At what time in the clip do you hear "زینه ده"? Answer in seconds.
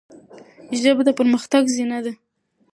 1.75-2.13